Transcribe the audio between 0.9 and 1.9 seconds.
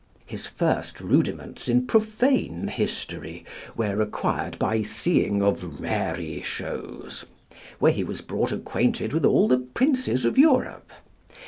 rudiments in